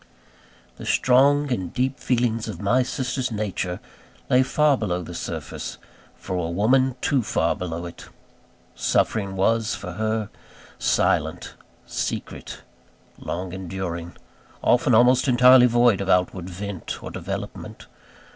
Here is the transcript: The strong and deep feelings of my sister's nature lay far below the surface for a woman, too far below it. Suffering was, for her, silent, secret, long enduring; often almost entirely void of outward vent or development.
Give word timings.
The 0.77 0.85
strong 0.87 1.51
and 1.53 1.71
deep 1.71 1.99
feelings 1.99 2.47
of 2.47 2.59
my 2.59 2.81
sister's 2.81 3.31
nature 3.31 3.79
lay 4.31 4.41
far 4.41 4.75
below 4.75 5.03
the 5.03 5.13
surface 5.13 5.77
for 6.15 6.35
a 6.37 6.49
woman, 6.49 6.95
too 7.01 7.21
far 7.21 7.55
below 7.55 7.85
it. 7.85 8.07
Suffering 8.73 9.35
was, 9.35 9.75
for 9.75 9.91
her, 9.91 10.31
silent, 10.79 11.53
secret, 11.85 12.63
long 13.19 13.53
enduring; 13.53 14.17
often 14.63 14.95
almost 14.95 15.27
entirely 15.27 15.67
void 15.67 16.01
of 16.01 16.09
outward 16.09 16.49
vent 16.49 17.03
or 17.03 17.11
development. 17.11 17.85